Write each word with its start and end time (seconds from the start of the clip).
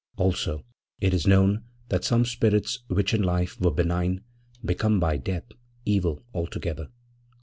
Also, 0.17 0.65
it 0.99 1.13
is 1.13 1.27
known 1.27 1.63
that 1.89 2.03
some 2.03 2.25
spirits 2.25 2.79
which 2.87 3.13
in 3.13 3.21
life 3.21 3.61
were 3.61 3.69
benign 3.69 4.21
become 4.65 4.99
by 4.99 5.15
death 5.15 5.43
evil 5.85 6.23
altogether. 6.33 6.87